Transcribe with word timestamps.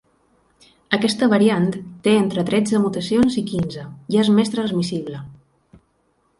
Aquesta 0.97 1.27
variant 1.33 1.67
té 2.07 2.15
entre 2.23 2.45
tretze 2.49 2.81
mutacions 2.87 3.39
i 3.43 3.47
quinze 3.55 3.87
i 4.15 4.21
és 4.25 4.35
més 4.41 4.53
transmissible. 4.57 5.25